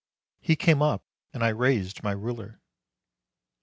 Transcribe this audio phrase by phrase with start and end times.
[0.39, 1.05] He came up;
[1.35, 2.59] I raised my ruler.